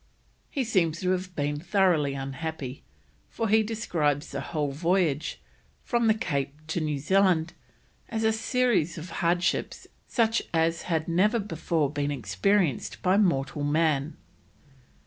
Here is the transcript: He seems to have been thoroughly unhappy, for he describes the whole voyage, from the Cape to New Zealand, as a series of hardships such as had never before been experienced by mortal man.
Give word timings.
He 0.49 0.63
seems 0.63 0.99
to 1.01 1.11
have 1.11 1.35
been 1.35 1.59
thoroughly 1.59 2.15
unhappy, 2.15 2.81
for 3.29 3.47
he 3.47 3.61
describes 3.61 4.31
the 4.31 4.41
whole 4.41 4.71
voyage, 4.71 5.39
from 5.83 6.07
the 6.07 6.15
Cape 6.15 6.59
to 6.69 6.81
New 6.81 6.97
Zealand, 6.97 7.53
as 8.09 8.23
a 8.23 8.33
series 8.33 8.97
of 8.97 9.11
hardships 9.21 9.85
such 10.07 10.41
as 10.55 10.81
had 10.89 11.07
never 11.07 11.37
before 11.37 11.91
been 11.91 12.09
experienced 12.09 12.99
by 13.03 13.15
mortal 13.15 13.63
man. 13.63 14.17